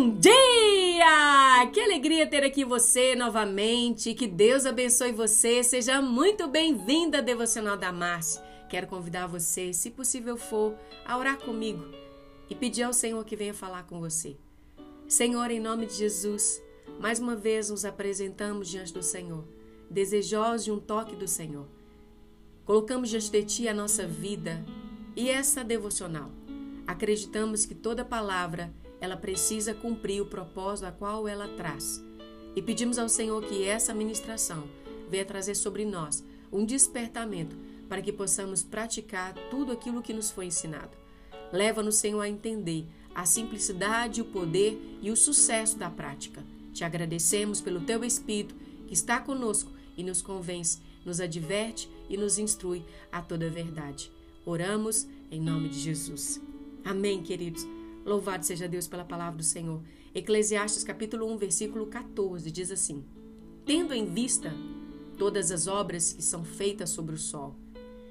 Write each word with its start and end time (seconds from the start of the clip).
Bom 0.00 0.18
dia! 0.18 1.70
Que 1.74 1.78
alegria 1.78 2.26
ter 2.26 2.42
aqui 2.42 2.64
você 2.64 3.14
novamente. 3.14 4.14
Que 4.14 4.26
Deus 4.26 4.64
abençoe 4.64 5.12
você. 5.12 5.62
Seja 5.62 6.00
muito 6.00 6.48
bem-vinda 6.48 7.18
à 7.18 7.20
Devocional 7.20 7.76
da 7.76 7.92
Márcia. 7.92 8.42
Quero 8.70 8.86
convidar 8.86 9.26
você, 9.26 9.74
se 9.74 9.90
possível 9.90 10.38
for, 10.38 10.74
a 11.04 11.18
orar 11.18 11.38
comigo 11.38 11.84
e 12.48 12.54
pedir 12.54 12.84
ao 12.84 12.94
Senhor 12.94 13.22
que 13.26 13.36
venha 13.36 13.52
falar 13.52 13.82
com 13.82 14.00
você. 14.00 14.38
Senhor, 15.06 15.50
em 15.50 15.60
nome 15.60 15.84
de 15.84 15.92
Jesus, 15.92 16.62
mais 16.98 17.20
uma 17.20 17.36
vez 17.36 17.68
nos 17.68 17.84
apresentamos 17.84 18.70
diante 18.70 18.94
do 18.94 19.02
Senhor, 19.02 19.44
desejosos 19.90 20.64
de 20.64 20.72
um 20.72 20.80
toque 20.80 21.14
do 21.14 21.28
Senhor. 21.28 21.66
Colocamos 22.64 23.10
diante 23.10 23.30
de 23.30 23.44
Ti 23.44 23.68
a 23.68 23.74
nossa 23.74 24.06
vida 24.06 24.64
e 25.14 25.28
essa 25.28 25.62
devocional. 25.62 26.30
Acreditamos 26.86 27.66
que 27.66 27.74
toda 27.74 28.02
palavra 28.02 28.72
ela 29.00 29.16
precisa 29.16 29.74
cumprir 29.74 30.20
o 30.20 30.26
propósito 30.26 30.86
a 30.86 30.92
qual 30.92 31.26
ela 31.26 31.48
traz. 31.48 32.02
E 32.54 32.60
pedimos 32.60 32.98
ao 32.98 33.08
Senhor 33.08 33.42
que 33.44 33.64
essa 33.64 33.94
ministração 33.94 34.64
venha 35.08 35.24
trazer 35.24 35.54
sobre 35.54 35.84
nós 35.84 36.24
um 36.52 36.64
despertamento 36.64 37.56
para 37.88 38.02
que 38.02 38.12
possamos 38.12 38.62
praticar 38.62 39.34
tudo 39.50 39.72
aquilo 39.72 40.02
que 40.02 40.12
nos 40.12 40.30
foi 40.30 40.46
ensinado. 40.46 40.96
Leva-nos, 41.52 41.96
Senhor, 41.96 42.20
a 42.20 42.28
entender 42.28 42.86
a 43.14 43.24
simplicidade, 43.24 44.20
o 44.20 44.24
poder 44.24 44.80
e 45.02 45.10
o 45.10 45.16
sucesso 45.16 45.76
da 45.76 45.90
prática. 45.90 46.44
Te 46.72 46.84
agradecemos 46.84 47.60
pelo 47.60 47.80
teu 47.80 48.04
Espírito 48.04 48.54
que 48.86 48.94
está 48.94 49.20
conosco 49.20 49.72
e 49.96 50.04
nos 50.04 50.22
convence, 50.22 50.78
nos 51.04 51.20
adverte 51.20 51.90
e 52.08 52.16
nos 52.16 52.38
instrui 52.38 52.84
a 53.10 53.20
toda 53.20 53.46
a 53.46 53.50
verdade. 53.50 54.10
Oramos 54.44 55.06
em 55.30 55.40
nome 55.40 55.68
de 55.68 55.78
Jesus. 55.78 56.40
Amém, 56.84 57.22
queridos. 57.22 57.79
Louvado 58.10 58.44
seja 58.44 58.66
Deus 58.66 58.88
pela 58.88 59.04
palavra 59.04 59.36
do 59.36 59.44
Senhor. 59.44 59.80
Eclesiastes 60.12 60.82
capítulo 60.82 61.32
1, 61.32 61.36
versículo 61.36 61.86
14 61.86 62.50
diz 62.50 62.72
assim: 62.72 63.04
Tendo 63.64 63.94
em 63.94 64.04
vista 64.04 64.52
todas 65.16 65.52
as 65.52 65.68
obras 65.68 66.12
que 66.12 66.20
são 66.20 66.44
feitas 66.44 66.90
sobre 66.90 67.14
o 67.14 67.18
sol, 67.18 67.54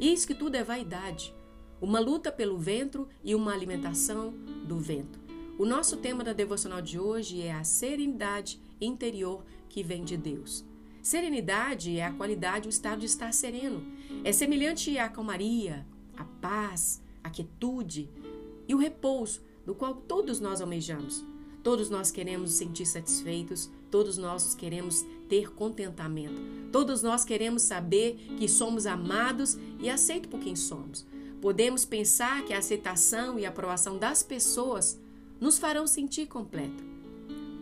eis 0.00 0.24
que 0.24 0.34
tudo 0.34 0.54
é 0.54 0.64
vaidade, 0.64 1.34
uma 1.78 2.00
luta 2.00 2.32
pelo 2.32 2.56
vento 2.56 3.06
e 3.22 3.34
uma 3.34 3.52
alimentação 3.52 4.32
do 4.66 4.78
vento. 4.78 5.20
O 5.58 5.66
nosso 5.66 5.98
tema 5.98 6.24
da 6.24 6.32
devocional 6.32 6.80
de 6.80 6.98
hoje 6.98 7.42
é 7.42 7.52
a 7.52 7.62
serenidade 7.62 8.58
interior 8.80 9.44
que 9.68 9.82
vem 9.82 10.04
de 10.04 10.16
Deus. 10.16 10.64
Serenidade 11.02 11.98
é 11.98 12.06
a 12.06 12.12
qualidade, 12.14 12.66
o 12.66 12.70
estado 12.70 13.00
de 13.00 13.06
estar 13.06 13.34
sereno. 13.34 13.84
É 14.24 14.32
semelhante 14.32 14.96
à 14.96 15.06
calmaria, 15.10 15.86
à 16.16 16.24
paz, 16.24 17.02
à 17.22 17.28
quietude 17.28 18.08
e 18.66 18.74
o 18.74 18.78
repouso 18.78 19.51
do 19.64 19.74
qual 19.74 19.94
todos 19.94 20.40
nós 20.40 20.60
almejamos. 20.60 21.24
Todos 21.62 21.88
nós 21.88 22.10
queremos 22.10 22.50
nos 22.50 22.58
sentir 22.58 22.86
satisfeitos, 22.86 23.70
todos 23.90 24.18
nós 24.18 24.54
queremos 24.54 25.04
ter 25.28 25.52
contentamento, 25.52 26.42
todos 26.72 27.02
nós 27.02 27.24
queremos 27.24 27.62
saber 27.62 28.16
que 28.36 28.48
somos 28.48 28.84
amados 28.84 29.56
e 29.78 29.88
aceitos 29.88 30.28
por 30.28 30.40
quem 30.40 30.56
somos. 30.56 31.06
Podemos 31.40 31.84
pensar 31.84 32.44
que 32.44 32.52
a 32.52 32.58
aceitação 32.58 33.38
e 33.38 33.46
a 33.46 33.50
aprovação 33.50 33.96
das 33.96 34.22
pessoas 34.22 35.00
nos 35.40 35.58
farão 35.58 35.86
sentir 35.86 36.26
completo. 36.26 36.82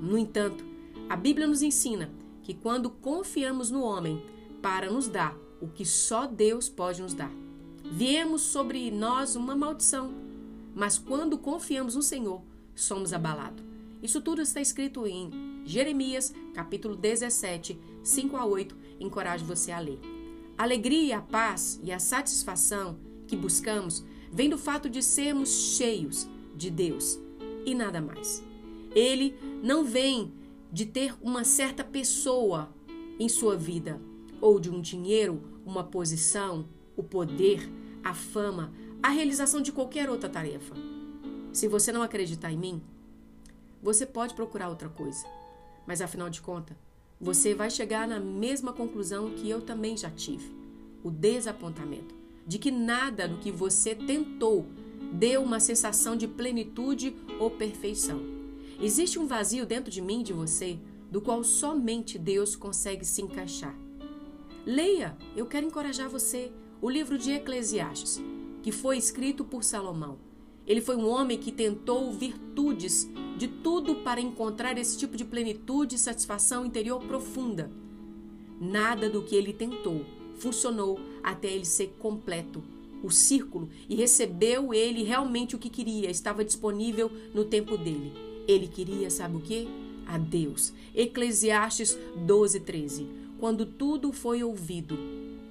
No 0.00 0.16
entanto, 0.16 0.64
a 1.08 1.16
Bíblia 1.16 1.46
nos 1.46 1.60
ensina 1.60 2.10
que 2.42 2.54
quando 2.54 2.88
confiamos 2.88 3.70
no 3.70 3.82
homem 3.82 4.22
para 4.62 4.90
nos 4.90 5.08
dar 5.08 5.36
o 5.60 5.68
que 5.68 5.84
só 5.84 6.26
Deus 6.26 6.70
pode 6.70 7.02
nos 7.02 7.12
dar, 7.12 7.32
viemos 7.84 8.42
sobre 8.42 8.90
nós 8.90 9.36
uma 9.36 9.54
maldição 9.54 10.29
mas 10.74 10.98
quando 10.98 11.38
confiamos 11.38 11.94
no 11.94 12.02
Senhor, 12.02 12.42
somos 12.74 13.12
abalados. 13.12 13.64
Isso 14.02 14.20
tudo 14.20 14.40
está 14.40 14.60
escrito 14.60 15.06
em 15.06 15.62
Jeremias, 15.64 16.32
capítulo 16.54 16.96
17, 16.96 17.78
5 18.02 18.36
a 18.36 18.46
8. 18.46 18.76
Encorajo 18.98 19.44
você 19.44 19.72
a 19.72 19.78
ler. 19.78 20.00
A 20.56 20.62
alegria, 20.62 21.18
a 21.18 21.22
paz 21.22 21.78
e 21.82 21.92
a 21.92 21.98
satisfação 21.98 22.98
que 23.26 23.36
buscamos 23.36 24.04
vem 24.32 24.48
do 24.48 24.56
fato 24.56 24.88
de 24.88 25.02
sermos 25.02 25.50
cheios 25.76 26.28
de 26.56 26.70
Deus 26.70 27.18
e 27.64 27.74
nada 27.74 28.00
mais. 28.00 28.42
Ele 28.94 29.34
não 29.62 29.84
vem 29.84 30.32
de 30.72 30.86
ter 30.86 31.14
uma 31.20 31.44
certa 31.44 31.84
pessoa 31.84 32.74
em 33.18 33.28
sua 33.28 33.56
vida, 33.56 34.00
ou 34.40 34.58
de 34.58 34.70
um 34.70 34.80
dinheiro, 34.80 35.42
uma 35.64 35.84
posição, 35.84 36.66
o 36.96 37.02
poder, 37.02 37.68
a 38.02 38.14
fama, 38.14 38.72
a 39.02 39.08
realização 39.08 39.62
de 39.62 39.72
qualquer 39.72 40.10
outra 40.10 40.28
tarefa. 40.28 40.74
Se 41.52 41.66
você 41.66 41.90
não 41.90 42.02
acreditar 42.02 42.52
em 42.52 42.58
mim, 42.58 42.82
você 43.82 44.04
pode 44.04 44.34
procurar 44.34 44.68
outra 44.68 44.88
coisa. 44.88 45.26
Mas 45.86 46.02
afinal 46.02 46.28
de 46.28 46.42
contas, 46.42 46.76
você 47.18 47.54
vai 47.54 47.70
chegar 47.70 48.06
na 48.06 48.20
mesma 48.20 48.72
conclusão 48.72 49.30
que 49.30 49.48
eu 49.48 49.62
também 49.62 49.96
já 49.96 50.10
tive: 50.10 50.54
o 51.02 51.10
desapontamento 51.10 52.14
de 52.46 52.58
que 52.58 52.70
nada 52.70 53.26
do 53.26 53.38
que 53.38 53.50
você 53.50 53.94
tentou 53.94 54.66
deu 55.12 55.42
uma 55.42 55.60
sensação 55.60 56.14
de 56.14 56.28
plenitude 56.28 57.16
ou 57.38 57.50
perfeição. 57.50 58.20
Existe 58.80 59.18
um 59.18 59.26
vazio 59.26 59.64
dentro 59.64 59.90
de 59.90 60.00
mim, 60.00 60.22
de 60.22 60.32
você, 60.32 60.78
do 61.10 61.20
qual 61.20 61.42
somente 61.42 62.18
Deus 62.18 62.54
consegue 62.54 63.04
se 63.04 63.22
encaixar. 63.22 63.74
Leia, 64.66 65.16
eu 65.36 65.46
quero 65.46 65.66
encorajar 65.66 66.08
você, 66.08 66.52
o 66.80 66.88
livro 66.88 67.18
de 67.18 67.32
Eclesiastes 67.32 68.20
que 68.62 68.72
foi 68.72 68.96
escrito 68.96 69.44
por 69.44 69.64
Salomão. 69.64 70.18
Ele 70.66 70.80
foi 70.80 70.96
um 70.96 71.08
homem 71.08 71.38
que 71.38 71.50
tentou 71.50 72.12
virtudes 72.12 73.10
de 73.36 73.48
tudo 73.48 73.96
para 73.96 74.20
encontrar 74.20 74.78
esse 74.78 74.96
tipo 74.96 75.16
de 75.16 75.24
plenitude 75.24 75.96
e 75.96 75.98
satisfação 75.98 76.64
interior 76.64 77.00
profunda. 77.02 77.70
Nada 78.60 79.08
do 79.08 79.22
que 79.22 79.34
ele 79.34 79.52
tentou 79.52 80.04
funcionou 80.36 81.00
até 81.22 81.50
ele 81.50 81.64
ser 81.64 81.94
completo, 81.98 82.62
o 83.02 83.10
círculo, 83.10 83.68
e 83.88 83.94
recebeu 83.94 84.72
ele 84.72 85.02
realmente 85.02 85.56
o 85.56 85.58
que 85.58 85.68
queria, 85.68 86.10
estava 86.10 86.44
disponível 86.44 87.10
no 87.34 87.44
tempo 87.44 87.76
dele. 87.76 88.12
Ele 88.46 88.66
queria, 88.66 89.10
sabe 89.10 89.36
o 89.36 89.40
que? 89.40 89.68
A 90.06 90.18
Deus. 90.18 90.72
Eclesiastes 90.94 91.98
12, 92.16 92.60
13. 92.60 93.06
Quando 93.38 93.64
tudo 93.64 94.12
foi 94.12 94.42
ouvido, 94.42 94.98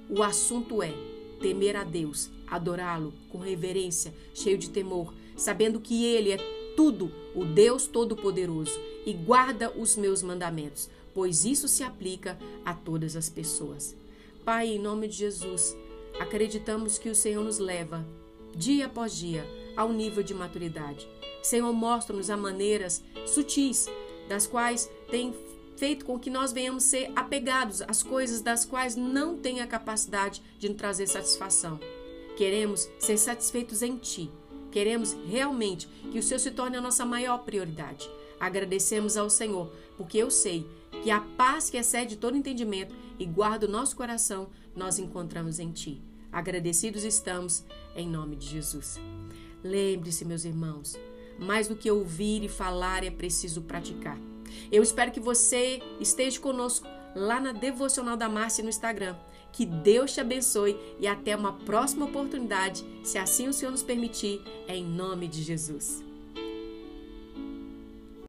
o 0.08 0.22
assunto 0.22 0.82
é 0.82 0.92
temer 1.40 1.76
a 1.76 1.84
Deus, 1.84 2.30
adorá-lo 2.46 3.12
com 3.30 3.38
reverência, 3.38 4.14
cheio 4.34 4.58
de 4.58 4.70
temor, 4.70 5.12
sabendo 5.36 5.80
que 5.80 6.04
Ele 6.04 6.32
é 6.32 6.36
tudo, 6.76 7.10
o 7.34 7.44
Deus 7.44 7.86
Todo-Poderoso, 7.86 8.78
e 9.04 9.12
guarda 9.12 9.70
os 9.70 9.96
meus 9.96 10.22
mandamentos, 10.22 10.88
pois 11.14 11.44
isso 11.44 11.66
se 11.66 11.82
aplica 11.82 12.38
a 12.64 12.74
todas 12.74 13.16
as 13.16 13.28
pessoas. 13.28 13.96
Pai, 14.44 14.68
em 14.68 14.78
nome 14.78 15.08
de 15.08 15.16
Jesus, 15.16 15.76
acreditamos 16.18 16.98
que 16.98 17.08
o 17.08 17.14
Senhor 17.14 17.42
nos 17.42 17.58
leva, 17.58 18.06
dia 18.54 18.86
após 18.86 19.16
dia, 19.16 19.44
ao 19.76 19.92
nível 19.92 20.22
de 20.22 20.34
maturidade. 20.34 21.08
Senhor, 21.42 21.72
mostra-nos 21.72 22.28
a 22.28 22.36
maneiras 22.36 23.02
sutis 23.26 23.88
das 24.28 24.46
quais 24.46 24.90
tem 25.10 25.34
feito 25.80 26.04
com 26.04 26.18
que 26.18 26.28
nós 26.28 26.52
venhamos 26.52 26.84
ser 26.84 27.10
apegados 27.16 27.80
às 27.80 28.02
coisas 28.02 28.42
das 28.42 28.66
quais 28.66 28.96
não 28.96 29.38
tem 29.38 29.62
a 29.62 29.66
capacidade 29.66 30.42
de 30.58 30.68
nos 30.68 30.76
trazer 30.76 31.06
satisfação. 31.06 31.80
Queremos 32.36 32.86
ser 32.98 33.16
satisfeitos 33.16 33.80
em 33.80 33.96
Ti. 33.96 34.30
Queremos 34.70 35.16
realmente 35.26 35.88
que 36.12 36.18
o 36.18 36.22
Senhor 36.22 36.38
se 36.38 36.50
torne 36.50 36.76
a 36.76 36.82
nossa 36.82 37.06
maior 37.06 37.38
prioridade. 37.38 38.10
Agradecemos 38.38 39.16
ao 39.16 39.30
Senhor, 39.30 39.72
porque 39.96 40.18
eu 40.18 40.30
sei 40.30 40.66
que 41.02 41.10
a 41.10 41.22
paz 41.22 41.70
que 41.70 41.78
excede 41.78 42.14
todo 42.16 42.36
entendimento 42.36 42.94
e 43.18 43.24
guarda 43.24 43.66
o 43.66 43.70
nosso 43.70 43.96
coração, 43.96 44.50
nós 44.76 44.98
encontramos 44.98 45.58
em 45.58 45.72
Ti. 45.72 45.98
Agradecidos 46.30 47.04
estamos, 47.04 47.64
em 47.96 48.06
nome 48.06 48.36
de 48.36 48.46
Jesus. 48.46 49.00
Lembre-se, 49.64 50.26
meus 50.26 50.44
irmãos, 50.44 50.94
mais 51.38 51.68
do 51.68 51.74
que 51.74 51.90
ouvir 51.90 52.44
e 52.44 52.48
falar 52.48 53.02
é 53.02 53.10
preciso 53.10 53.62
praticar. 53.62 54.29
Eu 54.70 54.82
espero 54.82 55.10
que 55.10 55.20
você 55.20 55.82
esteja 56.00 56.40
conosco 56.40 56.86
lá 57.14 57.40
na 57.40 57.52
Devocional 57.52 58.16
da 58.16 58.28
Márcia 58.28 58.62
no 58.62 58.70
Instagram. 58.70 59.16
Que 59.52 59.66
Deus 59.66 60.12
te 60.12 60.20
abençoe 60.20 60.76
e 60.98 61.06
até 61.06 61.34
uma 61.34 61.52
próxima 61.52 62.06
oportunidade, 62.06 62.84
se 63.02 63.18
assim 63.18 63.48
o 63.48 63.52
Senhor 63.52 63.72
nos 63.72 63.82
permitir, 63.82 64.40
em 64.68 64.84
nome 64.84 65.26
de 65.26 65.42
Jesus. 65.42 66.09